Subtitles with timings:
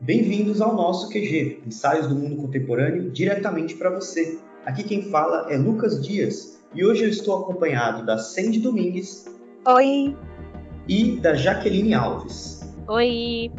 [0.00, 4.38] Bem-vindos ao nosso QG, ensaios do mundo contemporâneo diretamente para você.
[4.64, 9.26] Aqui quem fala é Lucas Dias e hoje eu estou acompanhado da Sandy Domingues.
[9.66, 10.16] Oi.
[10.88, 12.60] E da Jaqueline Alves.
[12.86, 13.50] Oi.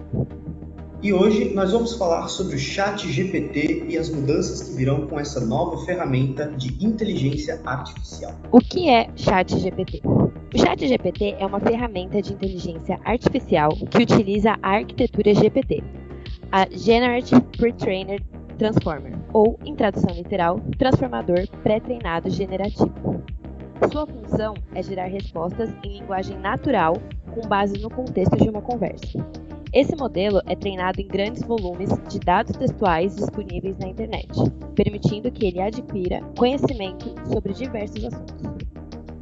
[1.02, 5.18] E hoje nós vamos falar sobre o Chat GPT e as mudanças que virão com
[5.18, 8.34] essa nova ferramenta de inteligência artificial.
[8.52, 10.02] O que é Chat GPT?
[10.06, 15.82] O Chat GPT é uma ferramenta de inteligência artificial que utiliza a arquitetura GPT,
[16.52, 18.22] a Generative Pre-trained
[18.58, 23.24] Transformer, ou, em tradução literal, transformador pré-treinado generativo.
[23.90, 26.98] Sua função é gerar respostas em linguagem natural
[27.34, 29.18] com base no contexto de uma conversa.
[29.72, 34.28] Esse modelo é treinado em grandes volumes de dados textuais disponíveis na internet,
[34.74, 38.50] permitindo que ele adquira conhecimento sobre diversos assuntos.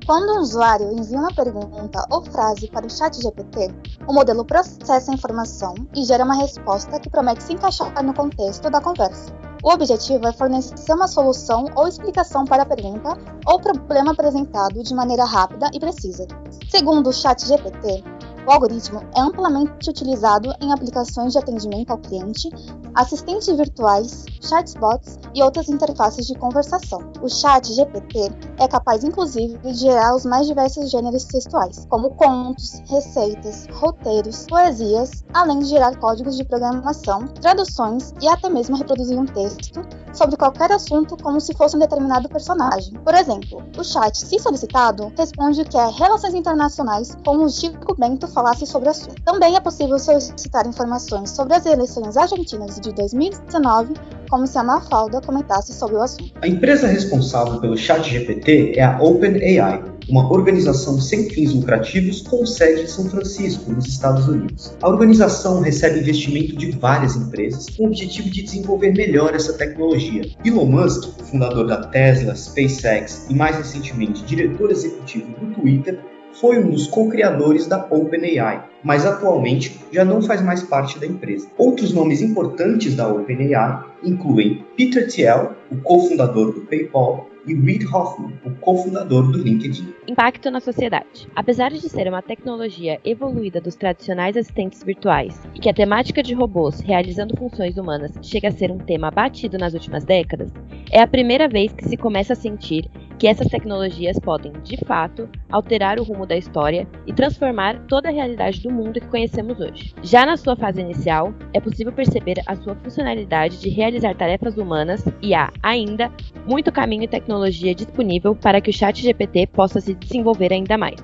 [0.05, 3.75] Quando um usuário envia uma pergunta ou frase para o chat GPT,
[4.07, 8.69] o modelo processa a informação e gera uma resposta que promete se encaixar no contexto
[8.69, 9.35] da conversa.
[9.61, 14.95] O objetivo é fornecer uma solução ou explicação para a pergunta ou problema apresentado de
[14.95, 16.25] maneira rápida e precisa.
[16.69, 18.01] Segundo o chat GPT,
[18.47, 22.49] o algoritmo é amplamente utilizado em aplicações de atendimento ao cliente,
[22.95, 27.11] assistentes virtuais, chatbots e outras interfaces de conversação.
[27.21, 32.81] O chat GPT é capaz, inclusive, de gerar os mais diversos gêneros textuais, como contos,
[32.87, 39.25] receitas, roteiros, poesias, além de gerar códigos de programação, traduções e até mesmo reproduzir um
[39.25, 42.93] texto sobre qualquer assunto como se fosse um determinado personagem.
[42.99, 48.27] Por exemplo, o chat, se solicitado, responde que é relações internacionais, como o Chico Bento
[48.37, 49.19] falasse sobre o assunto.
[49.23, 53.95] Também é possível solicitar informações sobre as eleições argentinas de 2019,
[54.29, 56.31] como se a Mafalda comentasse sobre o assunto.
[56.43, 62.45] A empresa responsável pelo chat GPT é a OpenAI, uma organização sem fins lucrativos com
[62.45, 64.71] sede em São Francisco, nos Estados Unidos.
[64.83, 70.29] A organização recebe investimento de várias empresas com o objetivo de desenvolver melhor essa tecnologia.
[70.45, 75.99] Elon Musk, fundador da Tesla, SpaceX e mais recentemente diretor executivo do Twitter,
[76.39, 81.47] foi um dos co-criadores da OpenAI, mas atualmente já não faz mais parte da empresa.
[81.57, 88.33] Outros nomes importantes da OpenAI incluem Peter Thiel, o cofundador do PayPal, e Reid Hoffman,
[88.45, 89.93] o cofundador do LinkedIn.
[90.07, 91.27] Impacto na sociedade.
[91.33, 96.33] Apesar de ser uma tecnologia evoluída dos tradicionais assistentes virtuais e que a temática de
[96.33, 100.51] robôs realizando funções humanas chega a ser um tema batido nas últimas décadas,
[100.91, 105.29] é a primeira vez que se começa a sentir que essas tecnologias podem, de fato,
[105.49, 109.93] alterar o rumo da história e transformar toda a realidade do mundo que conhecemos hoje.
[110.01, 115.03] Já na sua fase inicial, é possível perceber a sua funcionalidade de realizar tarefas humanas
[115.21, 116.11] e há, ainda,
[116.45, 120.97] muito caminho e tecnologia disponível para que o chat GPT possa se desenvolver ainda mais.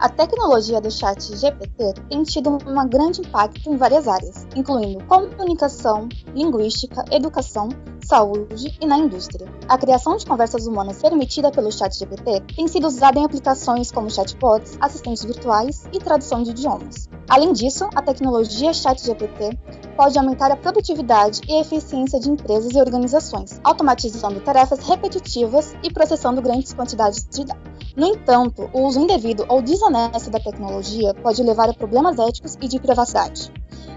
[0.00, 6.08] A tecnologia do chat GPT tem tido um grande impacto em várias áreas, incluindo comunicação,
[6.34, 7.68] linguística, educação,
[8.06, 9.46] saúde e na indústria.
[9.68, 14.10] A criação de conversas humanas permitida pelo chat GPT tem sido usada em aplicações como
[14.10, 17.08] chatbots, assistentes virtuais e tradução de idiomas.
[17.28, 19.56] Além disso, a tecnologia chat GPT
[19.96, 26.42] pode aumentar a produtividade e eficiência de empresas e organizações, automatizando tarefas repetitivas e processando
[26.42, 27.70] grandes quantidades de dados.
[27.96, 32.68] No entanto, o uso indevido ou desonesto da tecnologia pode levar a problemas éticos e
[32.68, 33.52] de privacidade.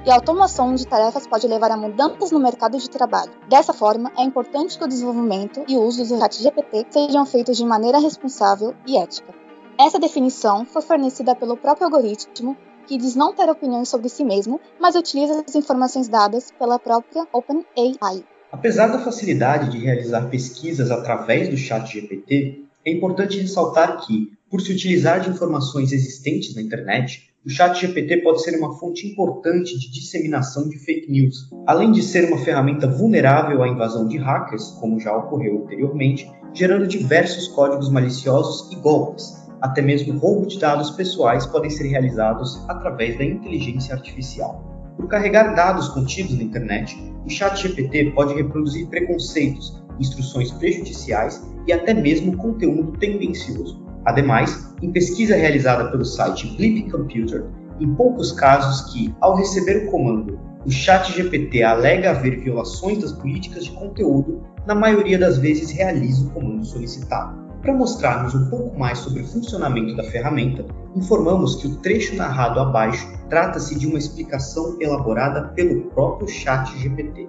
[0.05, 3.31] E a automação de tarefas pode levar a mudanças no mercado de trabalho.
[3.47, 7.63] Dessa forma, é importante que o desenvolvimento e o uso do ChatGPT sejam feitos de
[7.63, 9.33] maneira responsável e ética.
[9.79, 14.59] Essa definição foi fornecida pelo próprio algoritmo, que diz não ter opiniões sobre si mesmo,
[14.77, 18.25] mas utiliza as informações dadas pela própria OpenAI.
[18.51, 24.73] Apesar da facilidade de realizar pesquisas através do ChatGPT, é importante ressaltar que, por se
[24.73, 29.91] utilizar de informações existentes na internet, o chat GPT pode ser uma fonte importante de
[29.91, 34.97] disseminação de fake news, além de ser uma ferramenta vulnerável à invasão de hackers, como
[34.97, 39.43] já ocorreu anteriormente, gerando diversos códigos maliciosos e golpes.
[39.61, 44.63] Até mesmo roubo de dados pessoais podem ser realizados através da inteligência artificial.
[44.95, 51.73] Por carregar dados contidos na internet, o chat GPT pode reproduzir preconceitos, instruções prejudiciais e
[51.73, 53.82] até mesmo conteúdo tendencioso.
[54.05, 57.45] Ademais, em pesquisa realizada pelo site Blip Computer,
[57.79, 63.11] em poucos casos que, ao receber o comando, o chat GPT alega haver violações das
[63.11, 67.43] políticas de conteúdo, na maioria das vezes realiza o comando solicitado.
[67.61, 70.65] Para mostrarmos um pouco mais sobre o funcionamento da ferramenta,
[70.95, 77.27] informamos que o trecho narrado abaixo trata-se de uma explicação elaborada pelo próprio chat GPT.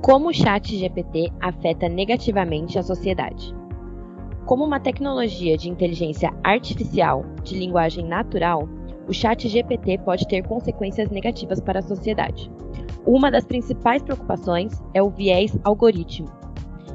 [0.00, 3.54] Como o chat GPT afeta negativamente a sociedade?
[4.46, 8.68] Como uma tecnologia de inteligência artificial de linguagem natural,
[9.06, 12.50] o chat GPT pode ter consequências negativas para a sociedade.
[13.06, 16.28] Uma das principais preocupações é o viés algoritmo,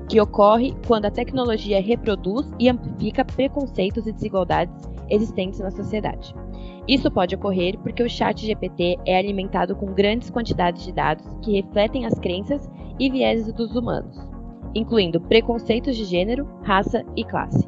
[0.10, 4.76] que ocorre quando a tecnologia reproduz e amplifica preconceitos e desigualdades
[5.10, 6.36] existentes na sociedade.
[6.86, 11.62] Isso pode ocorrer porque o chat GPT é alimentado com grandes quantidades de dados que
[11.62, 12.70] refletem as crenças
[13.00, 14.18] e vieses dos humanos,
[14.74, 17.68] incluindo preconceitos de gênero, raça e classe.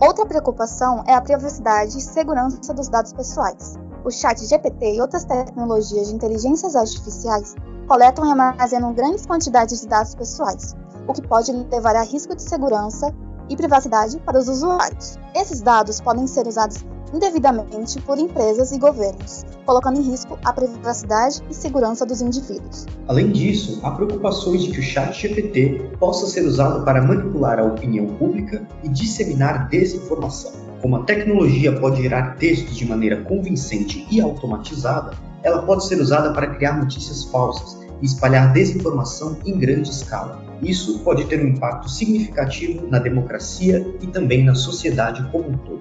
[0.00, 3.78] Outra preocupação é a privacidade e segurança dos dados pessoais.
[4.04, 7.54] O chat GPT e outras tecnologias de inteligências artificiais
[7.86, 10.74] coletam e armazenam grandes quantidades de dados pessoais,
[11.06, 13.14] o que pode levar a risco de segurança
[13.50, 15.18] e privacidade para os usuários.
[15.34, 21.42] Esses dados podem ser usados indevidamente por empresas e governos, colocando em risco a privacidade
[21.50, 22.86] e segurança dos indivíduos.
[23.08, 27.64] Além disso, há preocupações de que o chat GPT possa ser usado para manipular a
[27.64, 30.52] opinião pública e disseminar desinformação.
[30.80, 35.12] Como a tecnologia pode gerar textos de maneira convincente e automatizada,
[35.42, 40.42] ela pode ser usada para criar notícias falsas e espalhar desinformação em grande escala.
[40.62, 45.80] Isso pode ter um impacto significativo na democracia e também na sociedade como um todo.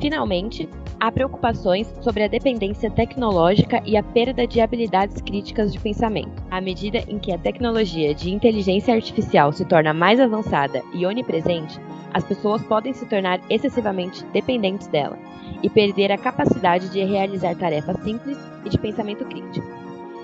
[0.00, 0.68] Finalmente,
[0.98, 6.42] há preocupações sobre a dependência tecnológica e a perda de habilidades críticas de pensamento.
[6.50, 11.78] À medida em que a tecnologia de inteligência artificial se torna mais avançada e onipresente,
[12.14, 15.18] as pessoas podem se tornar excessivamente dependentes dela
[15.62, 19.79] e perder a capacidade de realizar tarefas simples e de pensamento crítico.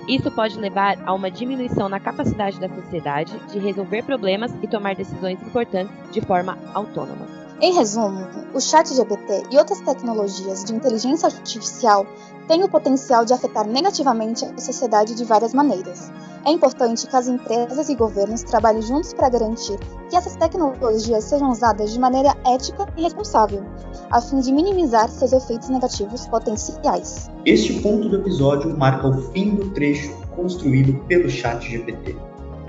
[0.07, 4.95] Isso pode levar a uma diminuição na capacidade da sociedade de resolver problemas e tomar
[4.95, 7.46] decisões importantes de forma autônoma.
[7.59, 12.05] Em resumo, o chat GPT e outras tecnologias de inteligência artificial
[12.47, 16.11] têm o potencial de afetar negativamente a sociedade de várias maneiras.
[16.45, 21.49] É importante que as empresas e governos trabalhem juntos para garantir que essas tecnologias sejam
[21.49, 23.63] usadas de maneira ética e responsável,
[24.11, 27.27] a fim de minimizar seus efeitos negativos potenciais.
[27.43, 32.15] Este ponto do episódio marca o fim do trecho construído pelo chat GPT.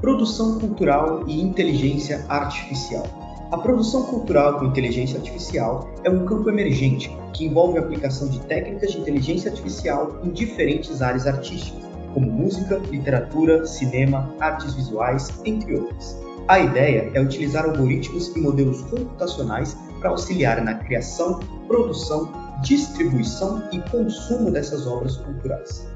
[0.01, 3.28] Produção cultural e inteligência artificial.
[3.51, 8.39] A produção cultural com inteligência artificial é um campo emergente que envolve a aplicação de
[8.41, 15.77] técnicas de inteligência artificial em diferentes áreas artísticas, como música, literatura, cinema, artes visuais, entre
[15.77, 16.21] outras.
[16.47, 22.31] A ideia é utilizar algoritmos e modelos computacionais para auxiliar na criação, produção,
[22.63, 25.89] distribuição e consumo dessas obras culturais.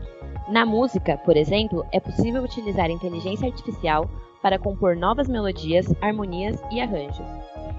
[0.48, 4.10] Na música, por exemplo, é possível utilizar inteligência artificial
[4.42, 7.26] para compor novas melodias, harmonias e arranjos.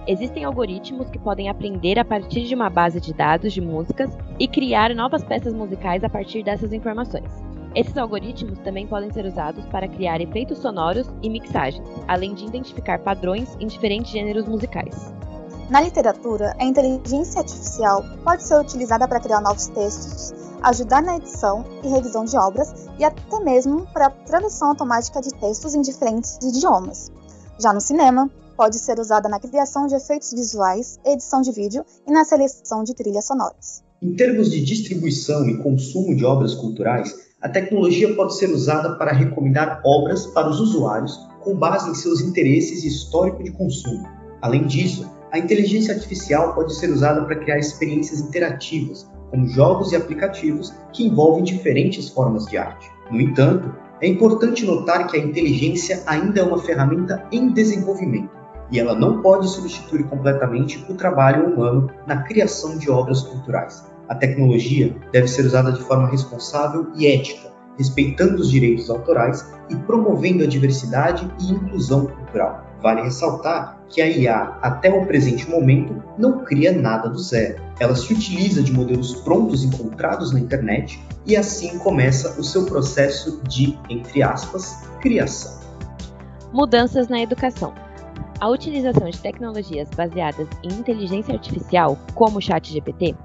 [0.07, 4.47] Existem algoritmos que podem aprender a partir de uma base de dados de músicas e
[4.47, 7.31] criar novas peças musicais a partir dessas informações.
[7.75, 12.99] Esses algoritmos também podem ser usados para criar efeitos sonoros e mixagens, além de identificar
[12.99, 15.13] padrões em diferentes gêneros musicais.
[15.69, 21.65] Na literatura, a inteligência artificial pode ser utilizada para criar novos textos, ajudar na edição
[21.83, 27.11] e revisão de obras e até mesmo para tradução automática de textos em diferentes idiomas.
[27.59, 32.11] Já no cinema, pode ser usada na criação de efeitos visuais, edição de vídeo e
[32.11, 33.83] na seleção de trilhas sonoras.
[34.01, 39.11] Em termos de distribuição e consumo de obras culturais, a tecnologia pode ser usada para
[39.11, 44.07] recomendar obras para os usuários com base em seus interesses e histórico de consumo.
[44.41, 49.95] Além disso, a inteligência artificial pode ser usada para criar experiências interativas, como jogos e
[49.95, 52.87] aplicativos que envolvem diferentes formas de arte.
[53.09, 58.29] No entanto, é importante notar que a inteligência ainda é uma ferramenta em desenvolvimento
[58.71, 63.83] e ela não pode substituir completamente o trabalho humano na criação de obras culturais.
[64.07, 69.75] A tecnologia deve ser usada de forma responsável e ética, respeitando os direitos autorais e
[69.75, 72.72] promovendo a diversidade e inclusão cultural.
[72.83, 77.63] Vale ressaltar que a IA, até o presente momento, não cria nada do zero.
[77.79, 83.41] Ela se utiliza de modelos prontos encontrados na internet e assim começa o seu processo
[83.47, 85.61] de, entre aspas, criação.
[86.51, 87.73] Mudanças na educação.
[88.41, 93.15] A utilização de tecnologias baseadas em inteligência artificial, como o ChatGPT,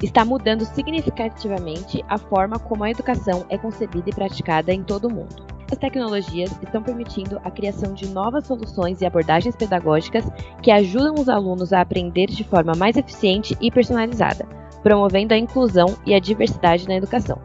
[0.00, 5.12] está mudando significativamente a forma como a educação é concebida e praticada em todo o
[5.12, 5.57] mundo.
[5.70, 10.24] As tecnologias estão permitindo a criação de novas soluções e abordagens pedagógicas
[10.62, 14.46] que ajudam os alunos a aprender de forma mais eficiente e personalizada,
[14.82, 17.38] promovendo a inclusão e a diversidade na educação.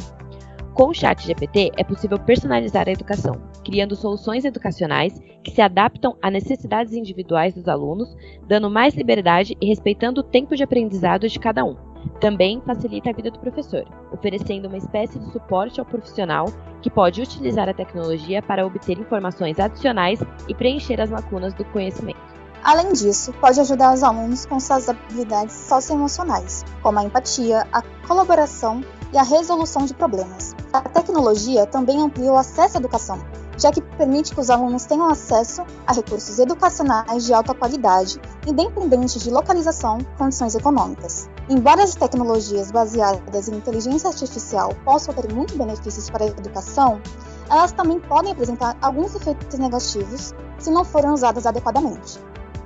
[0.73, 5.13] Com o Chat GPT é possível personalizar a educação, criando soluções educacionais
[5.43, 8.15] que se adaptam às necessidades individuais dos alunos,
[8.47, 11.92] dando mais liberdade e respeitando o tempo de aprendizado de cada um.
[12.19, 16.45] Também facilita a vida do professor, oferecendo uma espécie de suporte ao profissional
[16.81, 22.33] que pode utilizar a tecnologia para obter informações adicionais e preencher as lacunas do conhecimento.
[22.63, 28.81] Além disso, pode ajudar os alunos com suas habilidades socioemocionais, como a empatia, a colaboração
[29.11, 30.55] e a resolução de problemas.
[30.71, 33.19] A tecnologia também amplia o acesso à educação,
[33.57, 39.19] já que permite que os alunos tenham acesso a recursos educacionais de alta qualidade, independente
[39.19, 41.29] de localização e condições econômicas.
[41.49, 47.01] Embora as tecnologias baseadas em inteligência artificial possam ter muitos benefícios para a educação,
[47.49, 52.19] elas também podem apresentar alguns efeitos negativos se não forem usadas adequadamente.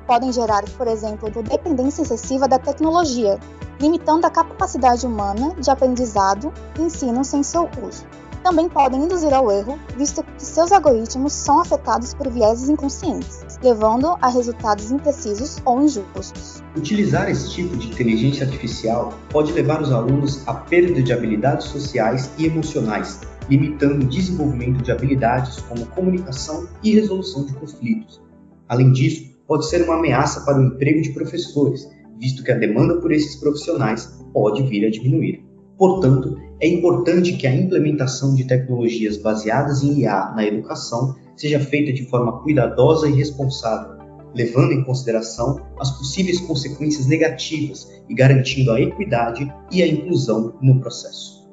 [0.06, 3.38] Podem gerar, por exemplo, dependência excessiva da tecnologia,
[3.80, 8.06] limitando a capacidade humana de aprendizado e ensino sem seu uso
[8.48, 14.18] também podem induzir ao erro, visto que seus algoritmos são afetados por vieses inconscientes, levando
[14.22, 16.64] a resultados imprecisos ou injustos.
[16.74, 22.32] Utilizar esse tipo de inteligência artificial pode levar os alunos à perda de habilidades sociais
[22.38, 28.22] e emocionais, limitando o desenvolvimento de habilidades como comunicação e resolução de conflitos.
[28.70, 31.86] Além disso, pode ser uma ameaça para o emprego de professores,
[32.18, 35.46] visto que a demanda por esses profissionais pode vir a diminuir.
[35.78, 41.94] Portanto, é importante que a implementação de tecnologias baseadas em IA na educação seja feita
[41.94, 43.98] de forma cuidadosa e responsável,
[44.34, 50.80] levando em consideração as possíveis consequências negativas e garantindo a equidade e a inclusão no
[50.80, 51.48] processo.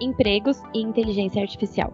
[0.00, 1.92] Empregos e inteligência artificial.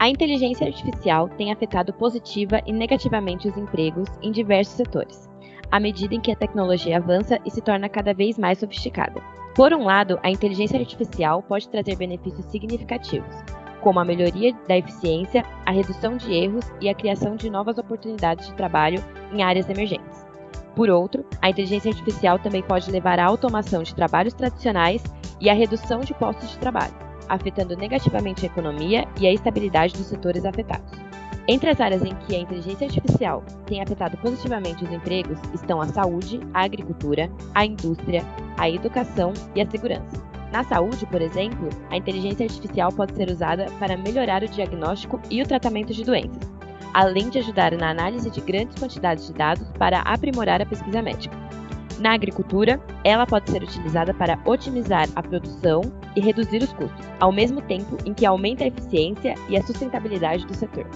[0.00, 5.28] A inteligência artificial tem afetado positiva e negativamente os empregos em diversos setores,
[5.70, 9.20] à medida em que a tecnologia avança e se torna cada vez mais sofisticada.
[9.54, 13.34] Por um lado, a inteligência artificial pode trazer benefícios significativos,
[13.80, 18.48] como a melhoria da eficiência, a redução de erros e a criação de novas oportunidades
[18.48, 19.02] de trabalho
[19.32, 20.26] em áreas emergentes.
[20.74, 25.04] Por outro, a inteligência artificial também pode levar à automação de trabalhos tradicionais
[25.40, 26.94] e à redução de postos de trabalho,
[27.28, 30.92] afetando negativamente a economia e a estabilidade dos setores afetados.
[31.46, 35.86] Entre as áreas em que a inteligência artificial tem afetado positivamente os empregos estão a
[35.86, 38.24] saúde, a agricultura, a indústria,
[38.56, 40.24] a educação e a segurança.
[40.50, 45.42] Na saúde, por exemplo, a inteligência artificial pode ser usada para melhorar o diagnóstico e
[45.42, 46.50] o tratamento de doenças,
[46.94, 51.43] além de ajudar na análise de grandes quantidades de dados para aprimorar a pesquisa médica.
[51.98, 55.82] Na agricultura, ela pode ser utilizada para otimizar a produção
[56.16, 60.46] e reduzir os custos, ao mesmo tempo em que aumenta a eficiência e a sustentabilidade
[60.46, 60.86] do setor.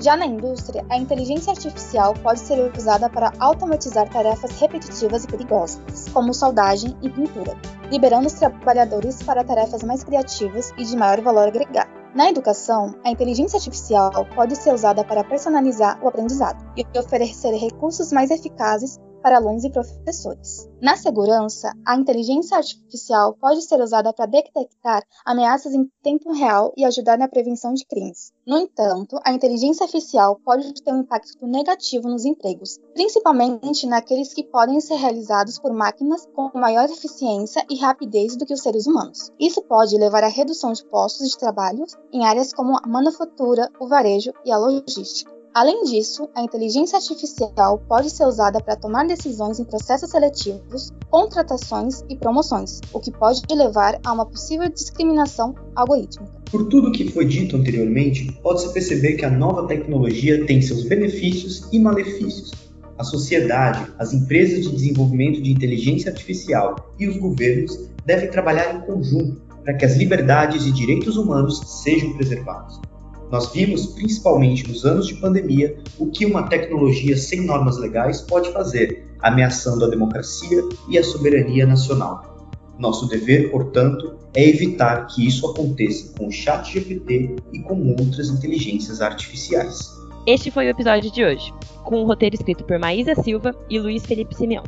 [0.00, 6.08] Já na indústria, a inteligência artificial pode ser usada para automatizar tarefas repetitivas e perigosas,
[6.12, 7.56] como soldagem e pintura,
[7.88, 11.90] liberando os trabalhadores para tarefas mais criativas e de maior valor agregado.
[12.16, 18.12] Na educação, a inteligência artificial pode ser usada para personalizar o aprendizado e oferecer recursos
[18.12, 20.68] mais eficazes para alunos e professores.
[20.80, 26.84] Na segurança, a inteligência artificial pode ser usada para detectar ameaças em tempo real e
[26.84, 28.32] ajudar na prevenção de crimes.
[28.44, 34.42] No entanto, a inteligência artificial pode ter um impacto negativo nos empregos, principalmente naqueles que
[34.42, 39.30] podem ser realizados por máquinas com maior eficiência e rapidez do que os seres humanos.
[39.38, 43.86] Isso pode levar à redução de postos de trabalho em áreas como a manufatura, o
[43.86, 45.41] varejo e a logística.
[45.54, 52.02] Além disso, a inteligência artificial pode ser usada para tomar decisões em processos seletivos, contratações
[52.08, 56.32] e promoções, o que pode levar a uma possível discriminação algorítmica.
[56.50, 60.84] Por tudo o que foi dito anteriormente, pode-se perceber que a nova tecnologia tem seus
[60.84, 62.52] benefícios e malefícios.
[62.96, 68.80] A sociedade, as empresas de desenvolvimento de inteligência artificial e os governos devem trabalhar em
[68.86, 72.80] conjunto para que as liberdades e direitos humanos sejam preservados.
[73.32, 78.52] Nós vimos, principalmente nos anos de pandemia, o que uma tecnologia sem normas legais pode
[78.52, 82.50] fazer, ameaçando a democracia e a soberania nacional.
[82.78, 88.28] Nosso dever, portanto, é evitar que isso aconteça com o Chat GPT e com outras
[88.28, 89.90] inteligências artificiais.
[90.26, 93.78] Este foi o episódio de hoje, com o um roteiro escrito por Maísa Silva e
[93.78, 94.64] Luiz Felipe Simeão.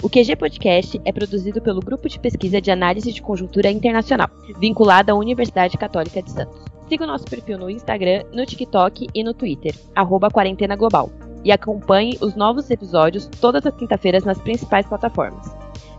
[0.00, 5.10] O QG Podcast é produzido pelo Grupo de Pesquisa de Análise de Conjuntura Internacional, vinculado
[5.10, 6.75] à Universidade Católica de Santos.
[6.88, 11.10] Siga o nosso perfil no Instagram, no TikTok e no Twitter, arroba Quarentena Global.
[11.44, 15.54] E acompanhe os novos episódios todas as quinta-feiras nas principais plataformas.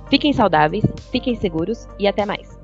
[0.09, 2.57] Fiquem saudáveis, fiquem seguros e até mais!